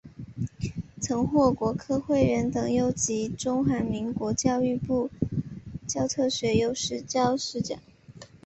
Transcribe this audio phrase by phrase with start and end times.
[0.99, 5.11] 曾获国科会优等研究奖及中华民国教育部
[5.87, 7.79] 教学特优教师奖。